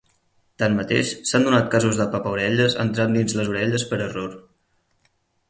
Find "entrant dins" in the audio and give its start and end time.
2.85-3.37